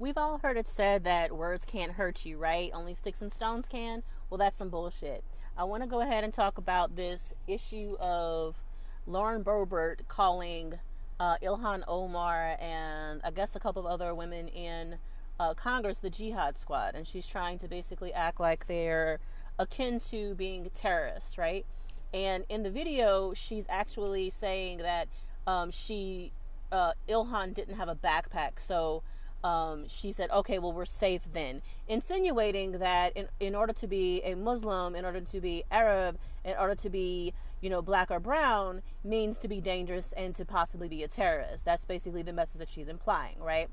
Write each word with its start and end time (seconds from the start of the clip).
we've 0.00 0.16
all 0.16 0.38
heard 0.38 0.56
it 0.56 0.66
said 0.66 1.04
that 1.04 1.30
words 1.30 1.64
can't 1.66 1.92
hurt 1.92 2.24
you, 2.24 2.38
right? 2.38 2.70
Only 2.72 2.94
sticks 2.94 3.20
and 3.20 3.30
stones 3.30 3.68
can. 3.68 4.02
Well, 4.30 4.38
that's 4.38 4.56
some 4.56 4.70
bullshit. 4.70 5.22
I 5.56 5.64
want 5.64 5.82
to 5.82 5.88
go 5.88 6.00
ahead 6.00 6.24
and 6.24 6.32
talk 6.32 6.56
about 6.56 6.96
this 6.96 7.34
issue 7.46 7.96
of 8.00 8.62
Lauren 9.06 9.44
Boebert 9.44 10.08
calling 10.08 10.74
uh, 11.20 11.36
Ilhan 11.42 11.84
Omar 11.86 12.56
and 12.58 13.20
I 13.22 13.30
guess 13.30 13.54
a 13.54 13.60
couple 13.60 13.86
of 13.86 13.92
other 13.92 14.14
women 14.14 14.48
in 14.48 14.96
uh, 15.38 15.52
Congress 15.52 15.98
the 15.98 16.08
Jihad 16.08 16.56
Squad, 16.56 16.94
and 16.94 17.06
she's 17.06 17.26
trying 17.26 17.58
to 17.58 17.68
basically 17.68 18.12
act 18.14 18.40
like 18.40 18.66
they're 18.66 19.20
akin 19.58 20.00
to 20.10 20.34
being 20.34 20.70
terrorists, 20.74 21.36
right? 21.36 21.66
And 22.14 22.44
in 22.48 22.62
the 22.62 22.70
video, 22.70 23.34
she's 23.34 23.66
actually 23.68 24.30
saying 24.30 24.78
that 24.78 25.08
um, 25.46 25.70
she 25.70 26.32
uh, 26.72 26.92
Ilhan 27.06 27.52
didn't 27.52 27.76
have 27.76 27.88
a 27.88 27.94
backpack, 27.94 28.52
so 28.58 29.02
um, 29.42 29.88
she 29.88 30.12
said, 30.12 30.30
okay, 30.30 30.58
well, 30.58 30.72
we're 30.72 30.84
safe 30.84 31.22
then, 31.32 31.62
insinuating 31.88 32.72
that 32.72 33.16
in, 33.16 33.28
in 33.38 33.54
order 33.54 33.72
to 33.72 33.86
be 33.86 34.20
a 34.22 34.34
Muslim, 34.34 34.94
in 34.94 35.04
order 35.04 35.20
to 35.20 35.40
be 35.40 35.64
Arab, 35.70 36.18
in 36.44 36.54
order 36.58 36.74
to 36.74 36.90
be, 36.90 37.32
you 37.60 37.70
know, 37.70 37.80
black 37.80 38.10
or 38.10 38.20
brown, 38.20 38.82
means 39.02 39.38
to 39.38 39.48
be 39.48 39.60
dangerous 39.60 40.12
and 40.12 40.34
to 40.34 40.44
possibly 40.44 40.88
be 40.88 41.02
a 41.02 41.08
terrorist. 41.08 41.64
That's 41.64 41.84
basically 41.84 42.22
the 42.22 42.32
message 42.32 42.58
that 42.58 42.68
she's 42.68 42.88
implying, 42.88 43.38
right? 43.40 43.68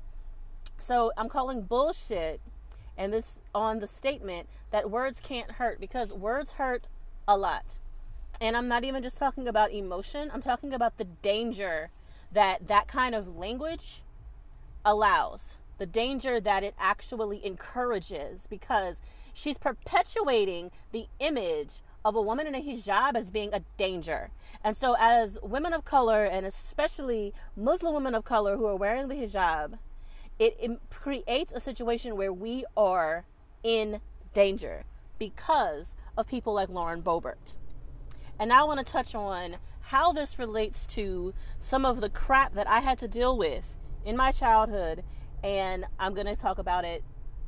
So 0.80 1.12
I'm 1.16 1.28
calling 1.28 1.62
bullshit 1.62 2.40
and 2.96 3.12
this 3.12 3.40
on 3.54 3.78
the 3.78 3.86
statement 3.86 4.48
that 4.70 4.90
words 4.90 5.20
can't 5.20 5.52
hurt 5.52 5.80
because 5.80 6.12
words 6.12 6.52
hurt 6.52 6.88
a 7.26 7.36
lot. 7.36 7.78
And 8.40 8.56
I'm 8.56 8.68
not 8.68 8.84
even 8.84 9.02
just 9.02 9.18
talking 9.18 9.48
about 9.48 9.72
emotion, 9.72 10.30
I'm 10.32 10.42
talking 10.42 10.72
about 10.72 10.98
the 10.98 11.04
danger 11.04 11.90
that 12.32 12.66
that 12.68 12.88
kind 12.88 13.14
of 13.14 13.36
language 13.36 14.02
allows, 14.84 15.58
the 15.78 15.86
danger 15.86 16.40
that 16.40 16.62
it 16.62 16.74
actually 16.78 17.44
encourages, 17.44 18.46
because 18.46 19.00
she's 19.32 19.58
perpetuating 19.58 20.70
the 20.92 21.06
image 21.18 21.82
of 22.04 22.14
a 22.14 22.22
woman 22.22 22.46
in 22.46 22.54
a 22.54 22.62
hijab 22.62 23.16
as 23.16 23.30
being 23.30 23.52
a 23.52 23.62
danger. 23.76 24.30
And 24.62 24.76
so, 24.76 24.96
as 24.98 25.38
women 25.42 25.72
of 25.72 25.84
color, 25.84 26.24
and 26.24 26.46
especially 26.46 27.32
Muslim 27.56 27.94
women 27.94 28.14
of 28.14 28.24
color 28.24 28.56
who 28.56 28.66
are 28.66 28.76
wearing 28.76 29.08
the 29.08 29.14
hijab, 29.14 29.78
it, 30.38 30.56
it 30.60 30.78
creates 30.90 31.52
a 31.52 31.60
situation 31.60 32.16
where 32.16 32.32
we 32.32 32.64
are 32.76 33.24
in 33.62 34.00
danger 34.34 34.84
because 35.18 35.94
of 36.16 36.28
people 36.28 36.54
like 36.54 36.68
Lauren 36.68 37.02
Boebert. 37.02 37.56
And 38.38 38.50
now 38.50 38.62
I 38.62 38.68
want 38.68 38.84
to 38.84 38.92
touch 38.92 39.14
on 39.14 39.56
how 39.80 40.12
this 40.12 40.38
relates 40.38 40.86
to 40.86 41.34
some 41.58 41.84
of 41.84 42.00
the 42.00 42.10
crap 42.10 42.54
that 42.54 42.68
I 42.68 42.80
had 42.80 42.98
to 42.98 43.08
deal 43.08 43.36
with 43.36 43.76
in 44.04 44.16
my 44.16 44.30
childhood. 44.30 45.02
And 45.42 45.84
I'm 45.98 46.14
going 46.14 46.26
to 46.26 46.36
talk 46.36 46.58
about 46.58 46.84
it 46.84 47.02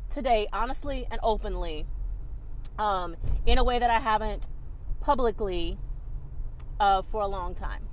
today, 0.08 0.48
honestly 0.52 1.06
and 1.10 1.20
openly, 1.22 1.86
um, 2.78 3.16
in 3.46 3.58
a 3.58 3.64
way 3.64 3.78
that 3.78 3.90
I 3.90 3.98
haven't 3.98 4.46
publicly 5.00 5.78
uh, 6.78 7.02
for 7.02 7.22
a 7.22 7.26
long 7.26 7.54
time. 7.54 7.86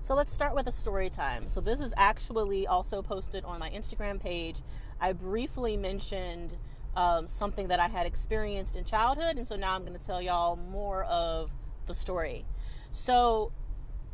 So 0.00 0.14
let's 0.14 0.32
start 0.32 0.54
with 0.54 0.66
a 0.66 0.72
story 0.72 1.10
time. 1.10 1.50
So 1.50 1.60
this 1.60 1.80
is 1.80 1.92
actually 1.96 2.66
also 2.66 3.02
posted 3.02 3.44
on 3.44 3.58
my 3.60 3.68
Instagram 3.68 4.18
page. 4.18 4.62
I 5.00 5.12
briefly 5.12 5.76
mentioned 5.76 6.56
um, 6.96 7.28
something 7.28 7.68
that 7.68 7.78
I 7.78 7.88
had 7.88 8.06
experienced 8.06 8.74
in 8.74 8.84
childhood, 8.84 9.36
and 9.36 9.46
so 9.46 9.54
now 9.54 9.74
I'm 9.74 9.84
going 9.84 9.98
to 9.98 10.04
tell 10.04 10.22
y'all 10.22 10.56
more 10.56 11.04
of 11.04 11.50
the 11.86 11.94
story. 11.94 12.46
So 12.92 13.52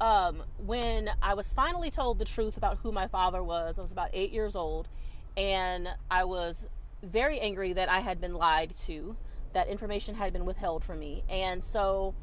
um, 0.05 0.43
when 0.59 1.11
I 1.23 1.33
was 1.33 1.51
finally 1.55 1.91
told 1.91 2.19
the 2.19 2.27
truth 2.27 2.59
about 2.59 2.77
who 2.77 2.93
my 2.93 3.09
father 3.09 3.43
was, 3.43 3.79
I 3.79 3.83
was 3.83 3.91
about 3.91 4.11
eight 4.13 4.33
years 4.33 4.55
old, 4.55 4.87
and 5.35 5.89
I 6.11 6.25
was 6.25 6.69
very 7.03 7.41
angry 7.41 7.73
that 7.73 7.89
I 7.89 8.01
had 8.01 8.21
been 8.21 8.35
lied 8.35 8.77
to, 8.85 9.17
that 9.55 9.67
information 9.67 10.15
had 10.15 10.35
been 10.35 10.45
withheld 10.45 10.85
from 10.85 10.99
me, 10.99 11.25
and 11.31 11.65
so 11.65 12.15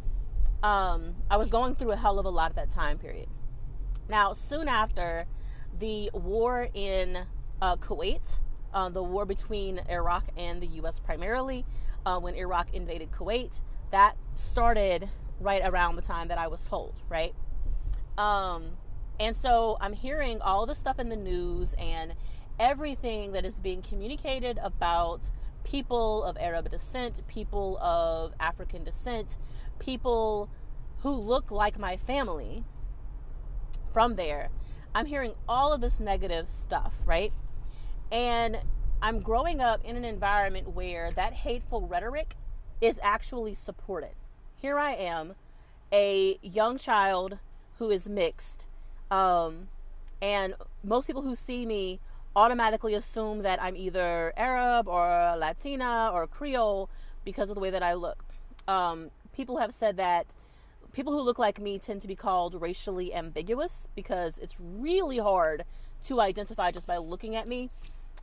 um, 0.62 1.16
I 1.32 1.38
was 1.38 1.50
going 1.50 1.74
through 1.74 1.90
a 1.90 1.96
hell 1.96 2.20
of 2.20 2.26
a 2.28 2.30
lot 2.30 2.52
at 2.52 2.56
that 2.58 2.70
time 2.70 3.00
period. 3.00 3.28
Now, 4.08 4.34
soon 4.34 4.68
after 4.68 5.26
the 5.80 6.12
war 6.14 6.70
in 6.76 7.18
uh, 7.64 7.78
Kuwait, 7.78 8.42
uh, 8.76 8.90
the 8.90 9.02
war 9.02 9.26
between 9.26 9.82
Iraq 9.90 10.26
and 10.38 10.62
the 10.62 10.68
U.S. 10.68 11.00
primarily, 11.00 11.66
uh, 12.06 12.20
when 12.20 12.36
Iraq 12.36 12.76
invaded 12.76 13.10
Kuwait, 13.10 13.60
that 13.90 14.18
started 14.36 15.10
right 15.40 15.64
around 15.66 15.96
the 15.96 16.04
time 16.04 16.28
that 16.28 16.38
I 16.38 16.46
was 16.48 16.64
told, 16.68 17.02
right? 17.10 17.34
Um, 18.18 18.78
and 19.20 19.36
so 19.36 19.78
I'm 19.80 19.94
hearing 19.94 20.42
all 20.42 20.66
the 20.66 20.76
stuff 20.76 21.00
in 21.00 21.10
the 21.10 21.16
news 21.16 21.74
and 21.78 22.14
everything 22.60 23.32
that 23.32 23.46
is 23.46 23.60
being 23.60 23.82
communicated 23.82 24.60
about 24.62 25.32
people 25.64 26.24
of 26.24 26.38
Arab 26.38 26.70
descent, 26.70 27.22
people 27.28 27.78
of 27.80 28.34
African 28.40 28.84
descent, 28.84 29.38
people 29.80 30.50
who 31.00 31.12
look 31.12 31.52
like 31.52 31.80
my 31.80 31.98
family, 31.98 32.64
from 33.92 34.16
there, 34.16 34.50
I'm 34.94 35.06
hearing 35.06 35.34
all 35.48 35.74
of 35.74 35.82
this 35.82 36.00
negative 36.00 36.48
stuff, 36.48 37.02
right? 37.06 37.34
And 38.12 38.58
I'm 39.02 39.22
growing 39.22 39.62
up 39.62 39.84
in 39.84 39.96
an 39.96 40.06
environment 40.06 40.70
where 40.70 41.12
that 41.12 41.34
hateful 41.34 41.88
rhetoric 41.88 42.36
is 42.80 43.00
actually 43.04 43.54
supported. 43.54 44.16
Here 44.56 44.78
I 44.78 44.94
am, 44.94 45.36
a 45.92 46.40
young 46.42 46.78
child 46.78 47.40
who 47.78 47.90
is 47.90 48.08
mixed. 48.08 48.68
Um, 49.10 49.68
and 50.22 50.56
most 50.84 51.08
people 51.08 51.22
who 51.22 51.36
see 51.36 51.66
me 51.66 52.00
automatically 52.36 52.94
assume 52.94 53.42
that 53.42 53.62
I'm 53.62 53.76
either 53.76 54.34
Arab 54.38 54.88
or 54.88 55.36
Latina 55.38 56.12
or 56.14 56.28
Creole 56.28 56.90
because 57.26 57.50
of 57.50 57.56
the 57.56 57.62
way 57.62 57.70
that 57.70 57.84
I 57.84 57.94
look. 57.94 58.24
Um, 58.68 59.12
people 59.36 59.58
have 59.58 59.74
said 59.74 59.98
that 59.98 60.28
people 60.94 61.14
who 61.14 61.22
look 61.22 61.40
like 61.40 61.60
me 61.60 61.80
tend 61.80 62.02
to 62.02 62.08
be 62.08 62.16
called 62.16 62.62
racially 62.62 63.14
ambiguous 63.14 63.88
because 63.96 64.38
it's 64.38 64.56
really 64.60 65.18
hard 65.18 65.66
to 66.06 66.22
identify 66.22 66.72
just 66.72 66.88
by 66.88 66.98
looking 66.98 67.36
at 67.36 67.48
me 67.48 67.70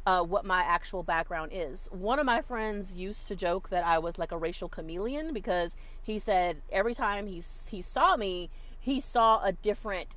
uh, 0.06 0.22
what 0.22 0.44
my 0.44 0.62
actual 0.62 1.02
background 1.02 1.50
is. 1.52 1.88
One 1.92 2.18
of 2.18 2.26
my 2.26 2.40
friends 2.40 2.94
used 2.94 3.28
to 3.28 3.36
joke 3.36 3.68
that 3.68 3.84
I 3.84 3.98
was 3.98 4.18
like 4.18 4.32
a 4.32 4.38
racial 4.38 4.68
chameleon 4.68 5.34
because 5.34 5.76
he 6.02 6.18
said 6.18 6.62
every 6.72 6.94
time 6.94 7.26
he 7.26 7.42
he 7.70 7.82
saw 7.82 8.16
me, 8.16 8.48
he 8.88 9.00
saw 9.00 9.42
a 9.42 9.52
different 9.52 10.16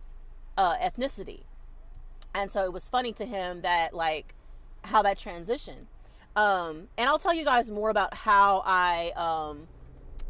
uh, 0.58 0.78
ethnicity, 0.78 1.44
and 2.34 2.50
so 2.50 2.64
it 2.64 2.74
was 2.74 2.90
funny 2.90 3.14
to 3.14 3.26
him 3.26 3.62
that 3.62 3.94
like 3.94 4.36
how 4.84 5.02
that 5.02 5.18
transition. 5.18 5.88
Um, 6.36 6.88
and 6.98 7.10
I'll 7.10 7.20
tell 7.20 7.34
you 7.34 7.44
guys 7.44 7.70
more 7.70 7.90
about 7.90 8.14
how 8.14 8.64
I 8.66 9.12
um, 9.12 9.68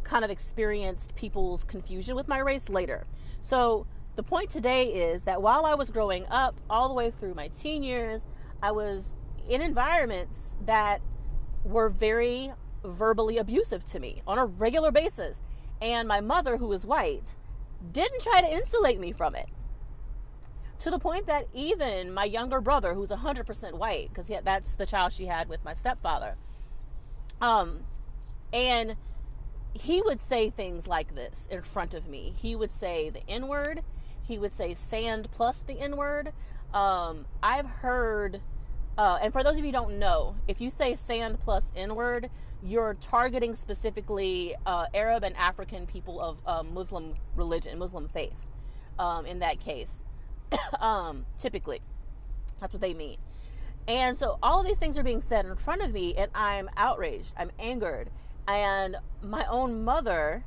kind 0.04 0.26
of 0.26 0.32
experienced 0.32 1.16
people's 1.16 1.64
confusion 1.64 2.16
with 2.16 2.28
my 2.28 2.40
race 2.40 2.70
later. 2.70 3.06
So 3.42 3.86
the 4.16 4.24
point 4.24 4.50
today 4.50 4.88
is 4.88 5.24
that 5.26 5.42
while 5.42 5.66
I 5.66 5.76
was 5.76 5.90
growing 5.92 6.26
up, 6.28 6.60
all 6.70 6.88
the 6.88 6.94
way 6.94 7.12
through 7.12 7.34
my 7.34 7.50
teen 7.50 7.84
years, 7.84 8.28
I 8.62 8.72
was 8.72 9.16
in 9.48 9.62
environments 9.62 10.58
that 10.66 11.02
were 11.64 11.90
very 11.90 12.52
verbally 12.84 13.38
abusive 13.38 13.86
to 13.86 14.00
me 14.00 14.22
on 14.26 14.38
a 14.38 14.46
regular 14.46 14.92
basis. 14.92 15.44
And 15.82 16.08
my 16.08 16.20
mother, 16.20 16.58
who 16.58 16.72
is 16.74 16.86
white, 16.86 17.36
didn't 17.92 18.22
try 18.22 18.42
to 18.42 18.52
insulate 18.52 19.00
me 19.00 19.12
from 19.12 19.36
it. 19.36 19.48
To 20.80 20.90
the 20.90 21.00
point 21.00 21.28
that 21.28 21.48
even 21.54 22.14
my 22.14 22.24
younger 22.24 22.60
brother, 22.60 22.94
who's 22.94 23.10
100% 23.10 23.74
white, 23.74 24.10
because 24.10 24.32
that's 24.44 24.76
the 24.76 24.86
child 24.86 25.14
she 25.14 25.26
had 25.26 25.48
with 25.48 25.64
my 25.64 25.74
stepfather, 25.74 26.36
um, 27.40 27.82
and 28.52 28.96
he 29.74 30.02
would 30.02 30.20
say 30.20 30.50
things 30.50 30.88
like 30.88 31.16
this 31.16 31.48
in 31.52 31.62
front 31.62 31.94
of 31.94 32.08
me. 32.08 32.34
He 32.38 32.56
would 32.56 32.72
say 32.72 33.10
the 33.10 33.28
N 33.30 33.48
word. 33.48 33.84
He 34.24 34.38
would 34.38 34.54
say 34.54 34.74
sand 34.74 35.30
plus 35.32 35.62
the 35.62 35.80
N 35.80 35.98
word. 35.98 36.34
Um, 36.74 37.26
I've 37.42 37.66
heard, 37.66 38.42
uh, 38.98 39.20
and 39.22 39.34
for 39.34 39.44
those 39.44 39.54
of 39.54 39.60
you 39.60 39.66
who 39.66 39.72
don't 39.72 40.00
know, 40.00 40.36
if 40.48 40.62
you 40.62 40.70
say 40.70 40.96
sand 40.96 41.40
plus 41.40 41.72
N 41.76 41.96
word, 41.96 42.30
you're 42.64 42.96
targeting 42.96 43.56
specifically 43.56 44.56
uh, 44.66 44.86
Arab 44.94 45.24
and 45.24 45.36
African 45.36 45.88
people 45.88 46.22
of 46.22 46.42
uh, 46.46 46.64
Muslim 46.64 47.16
religion, 47.36 47.78
Muslim 47.80 48.08
faith. 48.08 48.48
Um, 49.00 49.26
in 49.26 49.40
that 49.40 49.60
case, 49.60 50.04
um, 50.80 51.26
typically, 51.38 51.82
that's 52.60 52.74
what 52.74 52.82
they 52.82 52.94
mean. 52.94 53.18
And 53.88 54.16
so 54.16 54.38
all 54.44 54.60
of 54.60 54.68
these 54.68 54.78
things 54.78 54.98
are 54.98 55.04
being 55.04 55.22
said 55.22 55.46
in 55.46 55.56
front 55.56 55.82
of 55.82 55.92
me, 55.92 56.16
and 56.16 56.30
I'm 56.36 56.70
outraged. 56.78 57.34
I'm 57.36 57.52
angered 57.58 58.12
and 58.48 58.98
my 59.22 59.46
own 59.46 59.84
mother 59.84 60.44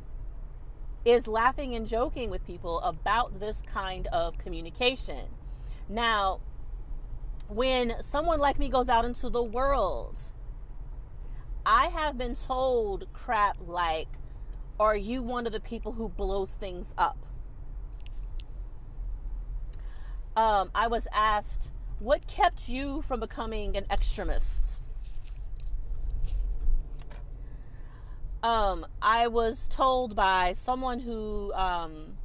is 1.05 1.29
laughing 1.29 1.75
and 1.75 1.87
joking 1.87 2.31
with 2.31 2.47
people 2.47 2.81
about 2.81 3.39
this 3.41 3.63
kind 3.63 4.07
of 4.09 4.39
communication. 4.39 5.27
Now, 5.89 6.41
when 7.49 8.03
someone 8.03 8.41
like 8.41 8.59
me 8.59 8.69
goes 8.69 8.89
out 8.89 9.05
into 9.05 9.29
the 9.29 9.43
world, 9.43 10.19
I 11.67 11.87
have 11.89 12.19
been 12.19 12.37
told 12.37 13.07
crap 13.13 13.57
like, 13.67 14.09
Are 14.79 14.97
you 14.97 15.23
one 15.23 15.47
of 15.47 15.53
the 15.53 15.61
people 15.61 15.93
who 15.93 16.09
blows 16.09 16.55
things 16.55 16.95
up? 16.99 17.17
Um, 20.37 20.71
I 20.75 20.89
was 20.89 21.07
asked, 21.13 21.71
what 22.01 22.27
kept 22.27 22.69
you 22.69 23.03
from 23.03 23.21
becoming 23.21 23.77
an 23.77 23.87
extremist? 23.91 24.83
Um, 28.43 28.85
I 29.01 29.29
was 29.29 29.69
told 29.69 30.15
by 30.15 30.53
someone 30.53 30.99
who 30.99 31.53
um, 31.55 32.19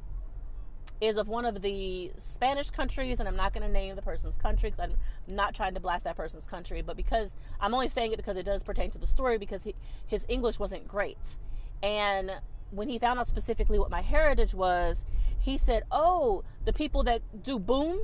is 1.00 1.16
of 1.16 1.28
one 1.28 1.44
of 1.44 1.62
the 1.62 2.12
Spanish 2.18 2.70
countries, 2.70 3.20
and 3.20 3.28
I'm 3.28 3.36
not 3.36 3.54
going 3.54 3.66
to 3.66 3.72
name 3.72 3.96
the 3.96 4.02
person's 4.02 4.36
country 4.36 4.70
because 4.70 4.90
I'm 4.90 5.34
not 5.34 5.54
trying 5.54 5.74
to 5.74 5.80
blast 5.80 6.04
that 6.04 6.16
person's 6.16 6.46
country, 6.46 6.82
but 6.82 6.96
because 6.96 7.34
I'm 7.60 7.72
only 7.72 7.88
saying 7.88 8.12
it 8.12 8.16
because 8.16 8.36
it 8.36 8.44
does 8.44 8.62
pertain 8.62 8.90
to 8.90 8.98
the 8.98 9.06
story 9.06 9.38
because 9.38 9.64
he, 9.64 9.74
his 10.06 10.26
English 10.28 10.58
wasn't 10.58 10.86
great. 10.86 11.36
And 11.82 12.32
when 12.70 12.88
he 12.88 12.98
found 12.98 13.18
out 13.18 13.28
specifically 13.28 13.78
what 13.78 13.90
my 13.90 14.02
heritage 14.02 14.54
was, 14.54 15.04
he 15.38 15.56
said, 15.56 15.84
Oh, 15.90 16.44
the 16.64 16.72
people 16.72 17.02
that 17.04 17.22
do 17.42 17.58
boom, 17.58 18.00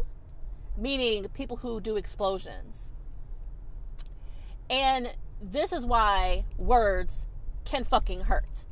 meaning 0.76 1.26
people 1.34 1.58
who 1.58 1.80
do 1.80 1.96
explosions. 1.96 2.92
And 4.68 5.14
this 5.40 5.72
is 5.72 5.84
why 5.84 6.44
words 6.56 7.26
can 7.64 7.84
fucking 7.84 8.22
hurt. 8.22 8.66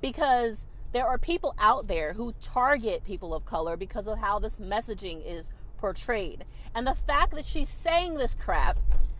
Because 0.00 0.66
there 0.92 1.06
are 1.06 1.18
people 1.18 1.54
out 1.58 1.86
there 1.86 2.14
who 2.14 2.32
target 2.40 3.04
people 3.04 3.34
of 3.34 3.44
color 3.44 3.76
because 3.76 4.08
of 4.08 4.18
how 4.18 4.38
this 4.38 4.58
messaging 4.58 5.24
is 5.26 5.50
portrayed. 5.76 6.44
And 6.74 6.86
the 6.86 6.94
fact 6.94 7.34
that 7.34 7.44
she's 7.44 7.68
saying 7.68 8.14
this 8.14 8.34
crap, 8.34 8.76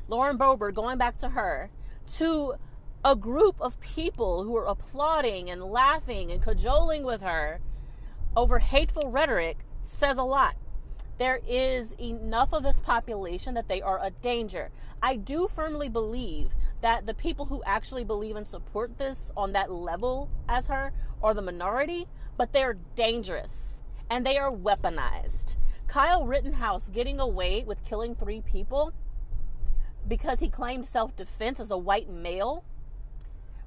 Lauren 0.08 0.38
Boebert, 0.38 0.74
going 0.74 0.98
back 0.98 1.18
to 1.18 1.30
her, 1.30 1.70
to 2.12 2.54
a 3.04 3.14
group 3.14 3.56
of 3.60 3.80
people 3.80 4.44
who 4.44 4.56
are 4.56 4.64
applauding 4.64 5.50
and 5.50 5.62
laughing 5.62 6.30
and 6.30 6.42
cajoling 6.42 7.04
with 7.04 7.20
her 7.20 7.60
over 8.36 8.58
hateful 8.58 9.10
rhetoric 9.10 9.58
says 9.82 10.18
a 10.18 10.22
lot. 10.22 10.56
There 11.18 11.40
is 11.48 11.96
enough 12.00 12.52
of 12.52 12.62
this 12.62 12.80
population 12.80 13.54
that 13.54 13.66
they 13.66 13.82
are 13.82 14.00
a 14.00 14.10
danger. 14.10 14.70
I 15.02 15.16
do 15.16 15.48
firmly 15.48 15.88
believe 15.88 16.52
that 16.80 17.06
the 17.06 17.14
people 17.14 17.46
who 17.46 17.60
actually 17.66 18.04
believe 18.04 18.36
and 18.36 18.46
support 18.46 18.98
this 18.98 19.32
on 19.36 19.52
that 19.52 19.70
level 19.70 20.30
as 20.48 20.68
her 20.68 20.92
are 21.20 21.34
the 21.34 21.42
minority, 21.42 22.06
but 22.36 22.52
they're 22.52 22.78
dangerous 22.94 23.82
and 24.08 24.24
they 24.24 24.38
are 24.38 24.52
weaponized. 24.52 25.56
Kyle 25.88 26.24
Rittenhouse 26.24 26.88
getting 26.88 27.18
away 27.18 27.64
with 27.64 27.84
killing 27.84 28.14
three 28.14 28.40
people 28.40 28.92
because 30.06 30.38
he 30.38 30.48
claimed 30.48 30.86
self 30.86 31.16
defense 31.16 31.58
as 31.58 31.72
a 31.72 31.78
white 31.78 32.08
male 32.08 32.62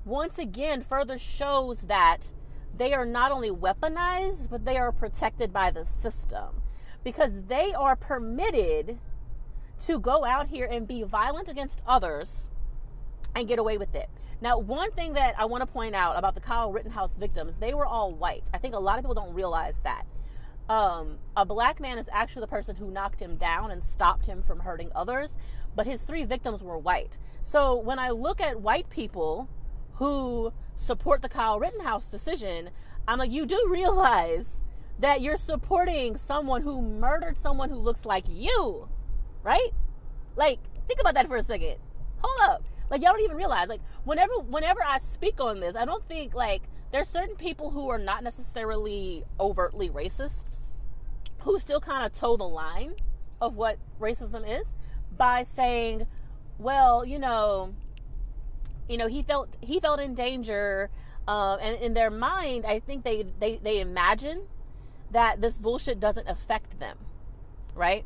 once 0.06 0.40
again 0.40 0.82
further 0.82 1.18
shows 1.18 1.82
that 1.84 2.32
they 2.76 2.94
are 2.94 3.06
not 3.06 3.32
only 3.32 3.52
weaponized, 3.52 4.50
but 4.50 4.64
they 4.64 4.78
are 4.78 4.92
protected 4.94 5.52
by 5.52 5.70
the 5.70 5.84
system 5.84 6.62
because 7.04 7.44
they 7.44 7.74
are 7.74 7.96
permitted 7.96 9.00
to 9.82 10.00
go 10.00 10.24
out 10.26 10.48
here 10.48 10.66
and 10.66 10.88
be 10.88 11.04
violent 11.04 11.50
against 11.50 11.82
others 11.88 12.50
and 13.36 13.48
get 13.48 13.60
away 13.60 13.78
with 13.78 13.96
it. 13.96 14.10
Now, 14.42 14.58
one 14.58 14.92
thing 14.92 15.14
that 15.14 15.36
I 15.38 15.46
want 15.46 15.62
to 15.62 15.68
point 15.68 15.96
out 15.96 16.18
about 16.18 16.36
the 16.36 16.42
Kyle 16.42 16.72
Rittenhouse 16.72 17.16
victims, 17.16 17.60
they 17.60 17.74
were 17.74 17.86
all 17.86 18.12
white. 18.12 18.44
I 18.54 18.58
think 18.58 18.74
a 18.74 18.80
lot 18.80 18.98
of 18.98 19.04
people 19.04 19.16
don't 19.16 19.34
realize 19.34 19.82
that. 19.82 20.06
Um, 20.70 21.18
a 21.36 21.46
black 21.46 21.80
man 21.80 21.98
is 21.98 22.10
actually 22.12 22.42
the 22.42 22.48
person 22.48 22.76
who 22.76 22.90
knocked 22.90 23.20
him 23.20 23.36
down 23.36 23.72
and 23.72 23.84
stopped 23.84 24.26
him 24.26 24.42
from 24.42 24.60
hurting 24.60 24.90
others, 24.96 25.36
but 25.76 25.86
his 25.86 26.04
three 26.04 26.24
victims 26.24 26.64
were 26.64 26.78
white. 26.78 27.18
So 27.42 27.76
when 27.76 28.00
I 28.00 28.10
look 28.10 28.40
at 28.40 28.62
white 28.62 28.90
people 28.90 29.50
who 29.94 30.54
support 30.76 31.22
the 31.22 31.30
Kyle 31.30 31.60
Rittenhouse 31.60 32.08
decision, 32.08 32.70
I'm 33.08 33.20
like, 33.20 33.32
you 33.32 33.46
do 33.46 33.68
realize 33.70 34.64
that 35.02 35.22
you're 35.22 35.38
supporting 35.38 36.16
someone 36.16 36.62
who 36.62 36.82
murdered 36.82 37.38
someone 37.38 37.70
who 37.70 37.76
looks 37.76 38.06
like 38.06 38.26
you, 38.30 38.88
right? 39.44 39.70
Like, 40.36 40.60
think 40.88 41.00
about 41.00 41.16
that 41.16 41.28
for 41.28 41.36
a 41.36 41.44
second. 41.44 41.78
Hold 42.20 42.50
up. 42.50 42.64
Like 42.90 43.02
y'all 43.02 43.14
don't 43.14 43.22
even 43.22 43.38
realize. 43.38 43.70
Like 43.70 43.82
whenever 44.04 44.34
whenever 44.34 44.82
I 44.86 45.00
speak 45.00 45.40
on 45.40 45.60
this, 45.62 45.76
I 45.76 45.86
don't 45.86 46.06
think 46.08 46.36
like 46.36 46.64
there's 46.92 47.08
certain 47.08 47.38
people 47.38 47.72
who 47.72 47.90
are 47.90 47.98
not 47.98 48.22
necessarily 48.22 49.24
overtly 49.40 49.90
racist 49.90 50.58
who 51.40 51.58
still 51.58 51.80
kind 51.80 52.06
of 52.06 52.14
toe 52.14 52.38
the 52.38 52.44
line 52.44 52.96
of 53.40 53.56
what 53.56 53.78
racism 54.00 54.48
is 54.60 54.74
by 55.18 55.42
saying, 55.44 56.06
well, 56.60 57.04
you 57.06 57.18
know, 57.18 57.74
you 58.88 58.98
know, 58.98 59.08
he 59.08 59.24
felt 59.24 59.56
he 59.62 59.80
felt 59.80 60.00
in 60.00 60.14
danger, 60.14 60.90
uh, 61.28 61.56
and 61.56 61.82
in 61.82 61.94
their 61.94 62.12
mind, 62.12 62.66
I 62.66 62.80
think 62.80 63.04
they 63.04 63.26
they 63.40 63.56
they 63.64 63.80
imagine 63.80 64.44
that 65.12 65.42
this 65.42 65.58
bullshit 65.58 66.00
doesn't 66.00 66.28
affect 66.28 66.80
them, 66.80 66.98
right? 67.76 68.06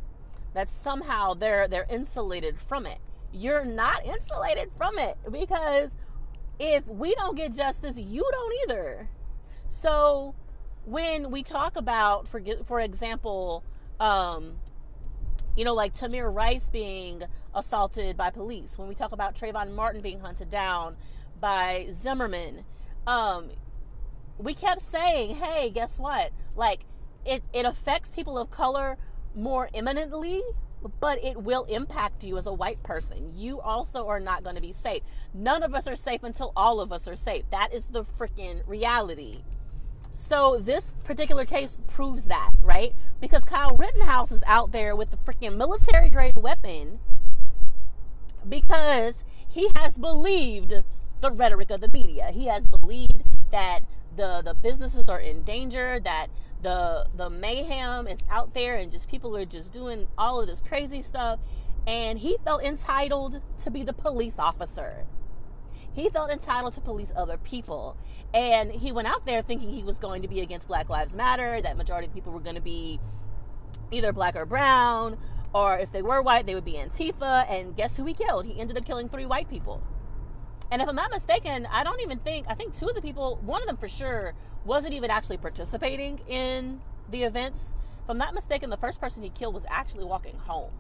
That 0.54 0.70
somehow 0.70 1.34
they're 1.34 1.68
they're 1.68 1.88
insulated 1.90 2.60
from 2.60 2.86
it 2.86 3.00
you're 3.36 3.66
not 3.66 4.06
insulated 4.06 4.72
from 4.72 4.98
it 4.98 5.18
because 5.32 5.98
if 6.58 6.88
we 6.88 7.14
don't 7.16 7.36
get 7.36 7.54
justice, 7.54 7.98
you 7.98 8.28
don't 8.32 8.54
either. 8.64 9.10
So 9.68 10.36
when 10.86 11.32
we 11.32 11.44
talk 11.44 11.76
about, 11.76 12.28
for 12.28 12.42
for 12.64 12.80
example, 12.80 13.64
um, 14.00 14.54
you 15.56 15.66
know, 15.66 15.74
like 15.74 15.94
Tamir 15.94 16.34
Rice 16.34 16.70
being 16.70 17.24
assaulted 17.54 18.16
by 18.16 18.30
police, 18.30 18.78
when 18.78 18.88
we 18.88 18.96
talk 18.96 19.12
about 19.12 19.36
Trayvon 19.36 19.74
Martin 19.74 20.02
being 20.02 20.22
hunted 20.22 20.50
down 20.50 20.96
by 21.40 21.88
Zimmerman, 21.92 22.64
um, 23.06 23.50
we 24.38 24.54
kept 24.54 24.82
saying, 24.82 25.36
hey, 25.36 25.70
guess 25.70 26.00
what? 26.00 26.32
Like, 26.56 26.82
it, 27.26 27.44
it 27.54 27.66
affects 27.66 28.12
people 28.12 28.38
of 28.38 28.50
color 28.50 28.98
more 29.36 29.70
imminently 29.74 30.42
but 31.00 31.24
it 31.24 31.42
will 31.42 31.64
impact 31.66 32.24
you 32.24 32.38
as 32.38 32.46
a 32.46 32.54
white 32.54 32.82
person. 32.84 33.32
You 33.36 33.60
also 33.60 34.08
are 34.08 34.20
not 34.20 34.44
going 34.44 34.56
to 34.56 34.62
be 34.62 34.72
safe. 34.72 35.02
None 35.34 35.64
of 35.64 35.74
us 35.74 35.88
are 35.88 35.96
safe 35.96 36.24
until 36.24 36.52
all 36.56 36.80
of 36.80 36.92
us 36.92 37.08
are 37.08 37.16
safe. 37.16 37.44
That 37.52 37.74
is 37.74 37.88
the 37.88 38.04
freaking 38.04 38.62
reality. 38.68 39.40
So 40.18 40.60
this 40.60 40.92
particular 41.04 41.46
case 41.46 41.78
proves 41.88 42.26
that, 42.26 42.52
right? 42.62 42.96
Because 43.20 43.44
Kyle 43.44 43.76
Rittenhouse 43.76 44.32
is 44.32 44.44
out 44.48 44.72
there 44.72 44.96
with 44.96 45.12
the 45.12 45.18
freaking 45.18 45.58
military 45.58 46.10
grade 46.10 46.38
weapon 46.38 47.00
because 48.48 49.24
he 49.48 49.70
has 49.76 49.98
believed 49.98 50.74
the 51.22 51.32
rhetoric 51.32 51.72
of 51.72 51.82
the 51.82 51.90
media. 51.92 52.32
He 52.32 52.46
has 52.48 52.68
believed 52.68 53.24
that 53.52 53.82
the 54.16 54.42
the 54.44 54.54
businesses 54.54 55.10
are 55.10 55.20
in 55.20 55.44
danger, 55.44 56.00
that 56.04 56.28
the 56.66 57.06
the 57.16 57.30
mayhem 57.30 58.08
is 58.08 58.24
out 58.28 58.56
there 58.56 58.76
and 58.76 58.92
just 58.92 59.08
people 59.08 59.38
are 59.38 59.46
just 59.46 59.72
doing 59.72 60.08
all 60.18 60.42
of 60.42 60.48
this 60.48 60.62
crazy 60.62 61.04
stuff 61.04 61.40
and 61.86 62.18
he 62.18 62.38
felt 62.44 62.64
entitled 62.64 63.40
to 63.60 63.70
be 63.70 63.84
the 63.84 63.94
police 63.94 64.40
officer. 64.40 65.06
He 65.94 66.10
felt 66.10 66.32
entitled 66.32 66.74
to 66.74 66.82
police 66.82 67.12
other 67.16 67.38
people. 67.38 67.96
And 68.34 68.72
he 68.72 68.92
went 68.92 69.08
out 69.08 69.28
there 69.28 69.44
thinking 69.44 69.70
he 69.70 69.84
was 69.84 70.00
going 70.00 70.24
to 70.24 70.28
be 70.28 70.42
against 70.42 70.68
Black 70.68 70.90
Lives 70.90 71.16
Matter, 71.16 71.62
that 71.62 71.78
majority 71.78 72.08
of 72.08 72.14
people 72.14 72.34
were 72.34 72.40
going 72.40 72.56
to 72.56 72.62
be 72.62 73.00
either 73.92 74.12
black 74.12 74.36
or 74.36 74.46
brown, 74.46 75.18
or 75.54 75.78
if 75.78 75.92
they 75.92 76.02
were 76.02 76.22
white, 76.24 76.48
they 76.48 76.56
would 76.56 76.66
be 76.66 76.74
Antifa. 76.74 77.48
And 77.48 77.78
guess 77.78 77.96
who 77.96 78.06
he 78.06 78.16
killed? 78.16 78.46
He 78.46 78.60
ended 78.60 78.76
up 78.76 78.86
killing 78.86 79.08
three 79.08 79.28
white 79.28 79.50
people. 79.50 79.84
And 80.72 80.82
if 80.82 80.88
I'm 80.88 80.96
not 80.96 81.12
mistaken, 81.12 81.68
I 81.72 81.84
don't 81.84 82.02
even 82.02 82.20
think, 82.20 82.48
I 82.50 82.56
think 82.56 82.78
two 82.78 82.88
of 82.88 82.96
the 82.96 83.02
people, 83.02 83.40
one 83.44 83.62
of 83.62 83.68
them 83.68 83.78
for 83.78 83.88
sure, 83.88 84.34
wasn't 84.66 84.94
even 84.94 85.12
actually 85.12 85.38
participating 85.38 86.20
in 86.28 86.82
the 87.10 87.24
events. 87.24 87.76
If 88.04 88.10
I'm 88.10 88.18
not 88.18 88.34
mistaken, 88.34 88.70
the 88.70 88.78
first 88.78 89.00
person 89.00 89.24
he 89.24 89.30
killed 89.30 89.54
was 89.54 89.66
actually 89.70 90.06
walking 90.06 90.38
home 90.38 90.72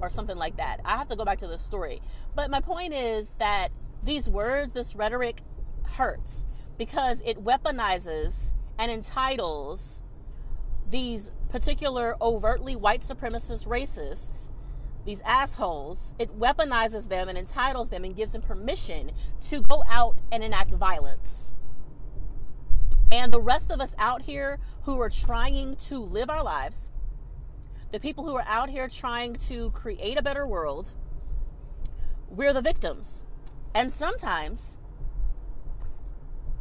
or 0.00 0.10
something 0.10 0.36
like 0.36 0.56
that. 0.56 0.80
I 0.84 0.96
have 0.96 1.08
to 1.08 1.16
go 1.16 1.24
back 1.24 1.38
to 1.40 1.46
the 1.46 1.58
story. 1.58 2.00
But 2.34 2.50
my 2.50 2.60
point 2.60 2.94
is 2.94 3.34
that 3.38 3.70
these 4.02 4.28
words, 4.28 4.72
this 4.72 4.96
rhetoric 4.96 5.42
hurts 5.84 6.46
because 6.78 7.22
it 7.24 7.44
weaponizes 7.44 8.54
and 8.78 8.90
entitles 8.90 10.02
these 10.90 11.30
particular 11.50 12.16
overtly 12.20 12.76
white 12.76 13.00
supremacist 13.02 13.66
racists 13.66 14.43
these 15.04 15.20
assholes, 15.24 16.14
it 16.18 16.38
weaponizes 16.38 17.08
them 17.08 17.28
and 17.28 17.36
entitles 17.36 17.90
them 17.90 18.04
and 18.04 18.16
gives 18.16 18.32
them 18.32 18.42
permission 18.42 19.10
to 19.48 19.60
go 19.60 19.82
out 19.88 20.16
and 20.32 20.42
enact 20.42 20.70
violence. 20.70 21.52
And 23.12 23.32
the 23.32 23.40
rest 23.40 23.70
of 23.70 23.80
us 23.80 23.94
out 23.98 24.22
here 24.22 24.58
who 24.82 25.00
are 25.00 25.10
trying 25.10 25.76
to 25.76 25.98
live 25.98 26.30
our 26.30 26.42
lives, 26.42 26.90
the 27.92 28.00
people 28.00 28.24
who 28.24 28.34
are 28.34 28.44
out 28.46 28.70
here 28.70 28.88
trying 28.88 29.34
to 29.34 29.70
create 29.70 30.18
a 30.18 30.22
better 30.22 30.46
world, 30.46 30.88
we're 32.28 32.52
the 32.52 32.62
victims. 32.62 33.24
And 33.74 33.92
sometimes 33.92 34.78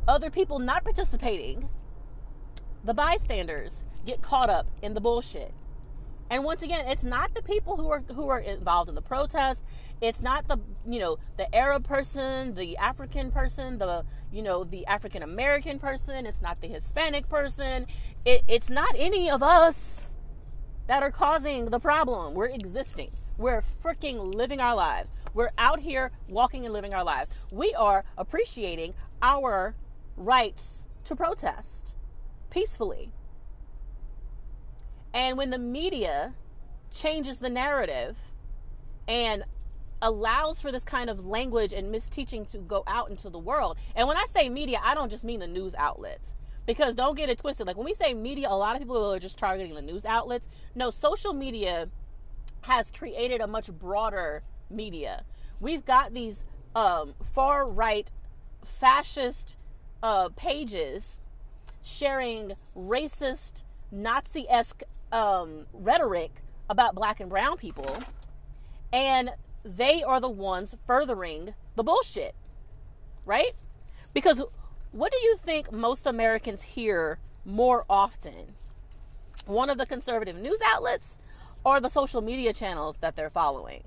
other 0.08 0.30
people 0.30 0.60
not 0.60 0.84
participating, 0.84 1.70
the 2.84 2.94
bystanders, 2.94 3.86
get 4.06 4.22
caught 4.22 4.50
up 4.50 4.68
in 4.82 4.94
the 4.94 5.02
bullshit. 5.02 5.54
And 6.30 6.44
once 6.44 6.62
again, 6.62 6.88
it's 6.88 7.04
not 7.04 7.34
the 7.36 7.42
people 7.42 7.78
who 7.78 7.90
are 7.90 8.04
who 8.14 8.30
are 8.30 8.40
involved 8.40 8.90
in 8.90 8.96
the 8.96 9.02
protest. 9.02 9.64
It's 10.02 10.22
not 10.22 10.48
the 10.48 10.58
you 10.88 11.00
know 11.00 11.20
the 11.38 11.54
Arab 11.56 11.86
person, 11.86 12.56
the 12.56 12.78
African 12.78 13.32
person, 13.32 13.78
the 13.78 14.04
you 14.32 14.42
know 14.42 14.64
the 14.64 14.86
African 14.88 15.24
American 15.24 15.80
person. 15.80 16.26
It's 16.26 16.42
not 16.42 16.62
the 16.62 16.68
Hispanic 16.68 17.30
person. 17.30 17.88
It, 18.26 18.44
it's 18.48 18.70
not 18.70 18.92
any 18.98 19.30
of 19.30 19.44
us 19.44 20.16
that 20.88 21.04
are 21.04 21.12
causing 21.12 21.66
the 21.66 21.80
problem. 21.80 22.34
We're 22.34 22.48
existing. 22.48 23.12
We're 23.38 23.62
freaking 23.62 24.34
living 24.34 24.60
our 24.60 24.76
lives. 24.76 25.12
We're 25.34 25.52
out 25.58 25.80
here 25.80 26.12
walking 26.28 26.66
and 26.66 26.74
living 26.74 26.94
our 26.94 27.04
lives. 27.04 27.46
We 27.52 27.74
are 27.74 28.04
appreciating 28.18 28.94
our 29.22 29.76
rights 30.18 30.86
to 31.06 31.16
protest 31.16 31.96
peacefully. 32.50 33.12
And 35.14 35.38
when 35.38 35.50
the 35.50 35.58
media 35.58 36.34
changes 36.92 37.40
the 37.40 37.50
narrative 37.50 38.18
and 39.08 39.44
allows 40.02 40.62
for 40.62 40.72
this 40.72 40.84
kind 40.84 41.10
of 41.10 41.26
language 41.26 41.72
and 41.72 41.94
misteaching 41.94 42.50
to 42.52 42.58
go 42.58 42.84
out 42.88 43.10
into 43.10 43.30
the 43.30 43.40
world. 43.40 43.78
And 43.96 44.08
when 44.08 44.18
I 44.18 44.26
say 44.28 44.50
media, 44.50 44.82
I 44.84 44.94
don't 44.94 45.10
just 45.10 45.24
mean 45.24 45.40
the 45.40 45.48
news 45.48 45.74
outlets. 45.76 46.36
Because 46.66 46.96
don't 46.96 47.16
get 47.16 47.30
it 47.30 47.40
twisted. 47.40 47.68
Like 47.68 47.78
when 47.78 47.86
we 47.86 47.94
say 47.94 48.14
media, 48.14 48.48
a 48.50 48.56
lot 48.56 48.76
of 48.76 48.82
people 48.82 49.14
are 49.14 49.20
just 49.20 49.38
targeting 49.38 49.76
the 49.76 49.82
news 49.82 50.06
outlets. 50.06 50.48
No, 50.76 50.90
social 50.90 51.34
media 51.34 51.90
has 52.62 52.92
created 52.92 53.42
a 53.42 53.48
much 53.48 53.72
broader 53.72 54.44
media. 54.70 55.24
We've 55.60 55.86
got 55.86 56.14
these 56.14 56.44
um, 56.76 57.14
far 57.24 57.70
right 57.70 58.10
fascist 58.66 59.58
uh, 60.02 60.30
pages 60.36 61.20
sharing 61.82 62.54
racist, 62.76 63.64
Nazi 63.94 64.46
esque 64.50 64.84
um, 65.12 65.68
rhetoric 65.72 66.32
about 66.70 66.96
black 66.96 67.20
and 67.20 67.30
brown 67.30 67.58
people. 67.58 67.98
And 68.92 69.32
they 69.64 70.04
are 70.04 70.20
the 70.20 70.30
ones 70.30 70.76
furthering 70.86 71.54
the 71.76 71.84
bullshit, 71.84 72.36
right? 73.26 73.54
Because 74.14 74.42
what 74.92 75.12
do 75.12 75.18
you 75.20 75.38
think 75.38 75.72
most 75.72 76.06
Americans 76.06 76.64
hear 76.64 77.20
more 77.46 77.86
often? 77.90 78.56
One 79.46 79.70
of 79.70 79.78
the 79.78 79.86
conservative 79.86 80.36
news 80.36 80.60
outlets 80.66 81.18
or 81.64 81.80
the 81.80 81.90
social 81.90 82.22
media 82.22 82.54
channels 82.54 82.98
that 82.98 83.16
they're 83.16 83.30
following? 83.30 83.84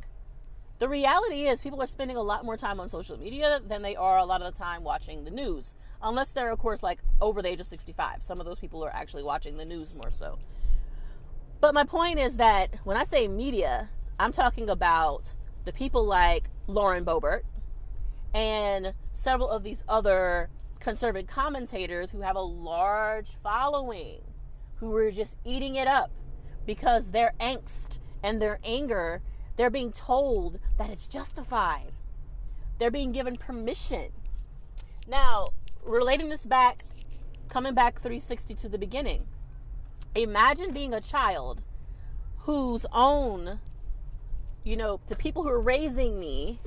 The 0.79 0.89
reality 0.89 1.47
is, 1.47 1.63
people 1.63 1.81
are 1.81 1.87
spending 1.87 2.17
a 2.17 2.23
lot 2.23 2.45
more 2.45 2.57
time 2.57 2.81
on 2.81 2.89
social 2.89 3.19
media 3.19 3.61
than 3.67 3.83
they 3.83 3.97
are 3.97 4.19
a 4.19 4.27
lot 4.27 4.43
of 4.43 4.53
the 4.53 4.59
time 4.59 4.85
watching 4.85 5.25
the 5.25 5.31
news. 5.31 5.75
Unless 6.07 6.33
they're, 6.33 6.53
of 6.53 6.61
course, 6.61 6.85
like 6.85 7.01
over 7.21 7.43
the 7.43 7.49
age 7.49 7.59
of 7.59 7.67
65. 7.67 8.23
Some 8.23 8.39
of 8.39 8.47
those 8.47 8.61
people 8.61 8.85
are 8.85 8.95
actually 8.95 9.25
watching 9.25 9.57
the 9.57 9.65
news 9.65 9.93
more 9.97 10.13
so. 10.13 10.39
But 11.61 11.75
my 11.75 11.83
point 11.83 12.21
is 12.21 12.37
that 12.37 12.77
when 12.85 12.97
I 12.97 13.03
say 13.03 13.27
media, 13.27 13.91
I'm 14.17 14.31
talking 14.31 14.71
about 14.71 15.25
the 15.65 15.73
people 15.73 16.05
like 16.05 16.45
Lauren 16.69 17.05
Boebert 17.05 17.43
and 18.33 18.95
several 19.13 19.49
of 19.49 19.65
these 19.65 19.83
other 19.89 20.49
conservative 20.79 21.29
commentators 21.29 22.13
who 22.13 22.21
have 22.21 22.37
a 22.37 22.41
large 22.41 23.31
following 23.31 24.21
who 24.77 24.95
are 24.95 25.11
just 25.11 25.39
eating 25.45 25.75
it 25.75 25.89
up 25.89 26.13
because 26.67 27.11
their 27.11 27.33
angst 27.41 27.99
and 28.23 28.41
their 28.41 28.61
anger, 28.63 29.23
they're 29.57 29.71
being 29.71 29.91
told 29.91 30.61
that 30.79 30.89
it's 30.89 31.09
justified. 31.09 31.91
They're 32.79 32.93
being 32.93 33.11
given 33.11 33.37
permission. 33.37 34.13
Now, 35.09 35.49
relating 35.87 36.29
this 36.29 36.45
back, 36.45 36.85
coming 37.49 37.75
back 37.75 38.01
360 38.01 38.55
to 38.57 38.69
the 38.69 38.79
beginning, 38.79 39.27
imagine 40.15 40.73
being 40.73 40.93
a 40.93 41.01
child 41.01 41.63
whose 42.41 42.87
own 42.93 43.61
you 44.67 44.77
know, 44.77 44.99
the 45.07 45.15
people 45.15 45.45
who 45.45 45.49
are 45.49 45.61
raising 45.61 46.19
me, 46.19 46.59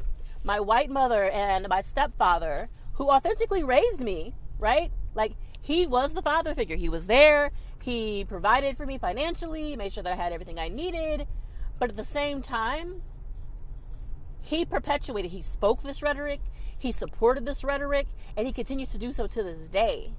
my 0.45 0.57
white 0.57 0.89
mother 0.89 1.25
and 1.25 1.67
my 1.67 1.81
stepfather, 1.81 2.69
who 2.93 3.09
authentically 3.09 3.61
raised 3.61 3.99
me, 3.99 4.33
right? 4.57 4.89
Like 5.13 5.33
he 5.61 5.85
was 5.85 6.13
the 6.13 6.21
father 6.21 6.55
figure. 6.55 6.77
He 6.77 6.87
was 6.87 7.07
there. 7.07 7.51
He 7.83 8.23
provided 8.23 8.77
for 8.77 8.85
me 8.85 8.97
financially, 8.97 9.75
made 9.75 9.91
sure 9.91 10.01
that 10.01 10.13
I 10.13 10.15
had 10.15 10.31
everything 10.31 10.57
I 10.59 10.69
needed. 10.69 11.27
But 11.77 11.89
at 11.89 11.97
the 11.97 12.05
same 12.05 12.41
time, 12.41 13.01
he 14.49 14.65
perpetuated, 14.65 15.29
he 15.29 15.43
spoke 15.43 15.83
this 15.83 16.01
rhetoric, 16.01 16.39
he 16.79 16.91
supported 16.91 17.45
this 17.45 17.63
rhetoric, 17.63 18.07
and 18.35 18.47
he 18.47 18.53
continues 18.53 18.89
to 18.89 18.97
do 18.97 19.13
so 19.13 19.27
to 19.27 19.43
this 19.43 19.69
day. 19.69 20.11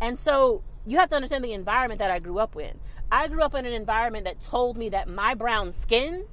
And 0.00 0.18
so 0.18 0.64
you 0.84 0.98
have 0.98 1.10
to 1.10 1.14
understand 1.14 1.44
the 1.44 1.52
environment 1.52 2.00
that 2.00 2.10
I 2.10 2.18
grew 2.18 2.40
up 2.40 2.56
in. 2.56 2.80
I 3.12 3.28
grew 3.28 3.40
up 3.40 3.54
in 3.54 3.64
an 3.64 3.72
environment 3.72 4.24
that 4.24 4.40
told 4.40 4.76
me 4.76 4.88
that 4.88 5.08
my 5.08 5.34
brown 5.34 5.70
skin 5.70 6.26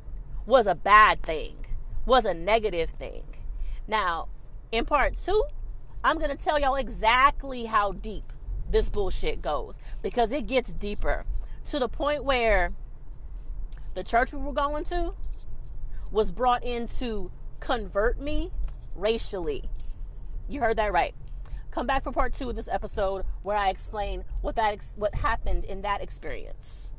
was 0.48 0.66
a 0.66 0.74
bad 0.74 1.22
thing, 1.22 1.68
was 2.04 2.26
a 2.26 2.34
negative 2.34 2.90
thing. 2.90 3.26
Now, 3.88 4.30
in 4.72 4.86
part 4.86 5.14
two, 5.16 5.44
I'm 6.04 6.18
going 6.18 6.36
to 6.36 6.44
tell 6.44 6.58
y'all 6.58 6.78
exactly 6.78 7.66
how 7.66 7.92
deep 7.92 8.34
this 8.68 8.90
bullshit 8.90 9.40
goes 9.40 9.78
because 10.02 10.32
it 10.32 10.48
gets 10.48 10.74
deeper 10.74 11.26
to 11.68 11.78
the 11.78 11.90
point 11.90 12.24
where 12.24 12.72
the 13.94 14.04
church 14.04 14.34
we 14.34 14.40
were 14.40 14.52
going 14.52 14.84
to 14.86 15.14
was 16.12 16.32
brought 16.32 16.64
in 16.64 16.88
to 17.00 17.32
convert 17.60 18.20
me 18.20 18.52
racially. 18.96 19.70
You 20.48 20.62
heard 20.62 20.78
that 20.78 20.92
right. 20.92 21.14
Come 21.72 21.86
back 21.86 22.04
for 22.04 22.12
part 22.12 22.34
two 22.34 22.50
of 22.50 22.56
this 22.56 22.68
episode 22.68 23.26
where 23.44 23.58
I 23.58 23.70
explain 23.70 24.24
what 24.42 24.56
that 24.56 24.74
ex- 24.74 24.96
what 24.98 25.14
happened 25.14 25.66
in 25.66 25.82
that 25.84 26.02
experience. 26.02 26.94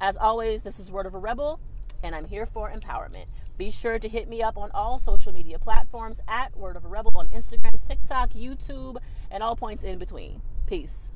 As 0.00 0.16
always, 0.16 0.62
this 0.62 0.78
is 0.78 0.90
Word 0.90 1.06
of 1.06 1.14
a 1.14 1.18
Rebel 1.18 1.60
and 2.04 2.14
I'm 2.14 2.26
here 2.26 2.46
for 2.46 2.70
empowerment. 2.70 3.26
Be 3.56 3.70
sure 3.70 3.98
to 3.98 4.08
hit 4.08 4.28
me 4.28 4.42
up 4.42 4.58
on 4.58 4.70
all 4.72 4.98
social 4.98 5.32
media 5.32 5.58
platforms 5.58 6.20
at 6.28 6.56
Word 6.56 6.76
of 6.76 6.84
a 6.84 6.88
Rebel 6.88 7.12
on 7.14 7.28
Instagram, 7.28 7.84
TikTok, 7.86 8.30
YouTube, 8.30 8.98
and 9.30 9.42
all 9.42 9.56
points 9.56 9.84
in 9.84 9.98
between. 9.98 10.42
Peace. 10.66 11.10